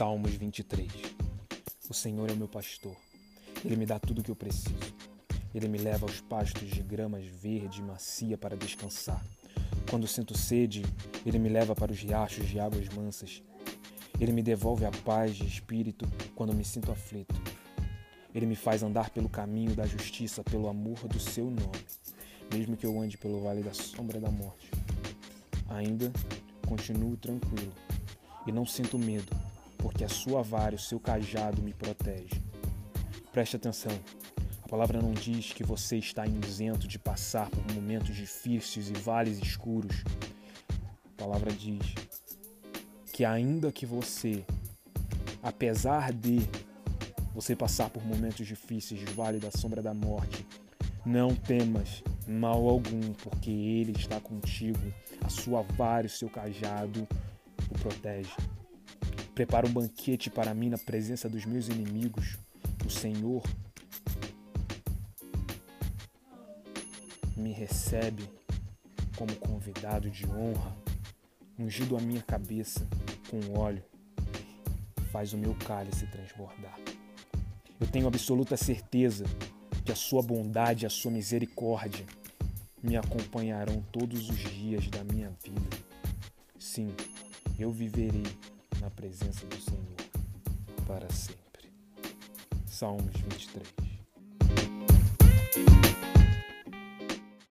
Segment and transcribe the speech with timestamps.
[0.00, 0.90] Salmos 23
[1.90, 2.96] O Senhor é meu pastor.
[3.62, 4.94] Ele me dá tudo o que eu preciso.
[5.54, 9.22] Ele me leva aos pastos de gramas verde e macia para descansar.
[9.90, 10.86] Quando sinto sede,
[11.26, 13.42] ele me leva para os riachos de águas mansas.
[14.18, 17.38] Ele me devolve a paz de espírito quando me sinto aflito.
[18.34, 21.84] Ele me faz andar pelo caminho da justiça, pelo amor do seu nome,
[22.50, 24.70] mesmo que eu ande pelo vale da sombra da morte.
[25.68, 26.10] Ainda
[26.66, 27.74] continuo tranquilo
[28.46, 29.36] e não sinto medo,
[29.80, 32.42] porque a sua vara o seu cajado me protegem.
[33.32, 33.92] Preste atenção.
[34.62, 39.38] A palavra não diz que você está isento de passar por momentos difíceis e vales
[39.38, 40.04] escuros.
[41.18, 41.94] A palavra diz
[43.12, 44.44] que ainda que você,
[45.42, 46.38] apesar de
[47.34, 50.46] você passar por momentos difíceis vale da sombra da morte,
[51.04, 54.92] não temas mal algum, porque ele está contigo.
[55.24, 57.08] A sua vara e o seu cajado
[57.70, 58.34] o protege.
[59.40, 62.36] Prepara um banquete para mim na presença dos meus inimigos.
[62.84, 63.42] O Senhor
[67.34, 68.22] me recebe
[69.16, 70.76] como convidado de honra,
[71.58, 72.86] ungido a minha cabeça
[73.30, 73.82] com óleo,
[75.10, 76.78] faz o meu cálice transbordar.
[77.80, 79.24] Eu tenho absoluta certeza
[79.86, 82.04] que a sua bondade e a sua misericórdia
[82.82, 85.78] me acompanharão todos os dias da minha vida.
[86.58, 86.94] Sim,
[87.58, 88.24] eu viverei
[88.80, 89.96] na presença do Senhor
[90.86, 91.70] para sempre.
[92.66, 93.89] Salmos 23